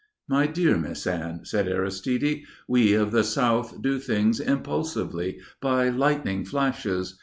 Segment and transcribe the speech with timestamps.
[0.27, 6.43] "My dear Miss Anne," said Aristide, "we of the South do things impulsively, by lightning
[6.43, 7.19] flashes.